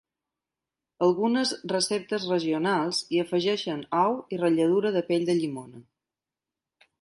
Algunes 1.07 1.51
receptes 1.73 2.25
regionals 2.31 3.03
hi 3.17 3.21
afegeixen 3.25 3.85
ou 4.05 4.17
i 4.37 4.41
ratlladura 4.41 4.93
de 4.97 5.05
pell 5.11 5.29
de 5.31 5.37
llimona. 5.43 5.85